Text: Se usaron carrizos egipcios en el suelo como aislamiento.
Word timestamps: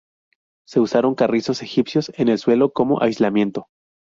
Se 0.67 0.79
usaron 0.79 1.13
carrizos 1.13 1.61
egipcios 1.61 2.11
en 2.15 2.27
el 2.29 2.39
suelo 2.39 2.73
como 2.73 3.03
aislamiento. 3.03 3.67